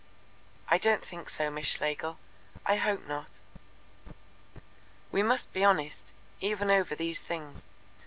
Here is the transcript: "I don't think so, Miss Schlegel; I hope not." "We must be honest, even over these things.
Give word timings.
"I 0.67 0.79
don't 0.79 1.05
think 1.05 1.29
so, 1.29 1.51
Miss 1.51 1.67
Schlegel; 1.67 2.17
I 2.65 2.77
hope 2.77 3.05
not." 3.07 3.37
"We 5.11 5.21
must 5.21 5.53
be 5.53 5.63
honest, 5.63 6.11
even 6.39 6.71
over 6.71 6.95
these 6.95 7.21
things. 7.21 7.69